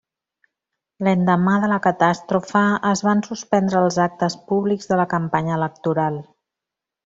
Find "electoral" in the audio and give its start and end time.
5.63-6.23